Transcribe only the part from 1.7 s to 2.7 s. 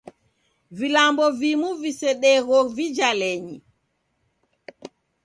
visedegho